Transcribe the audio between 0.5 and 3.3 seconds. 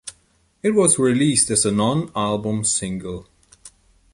It was released as a non-album single.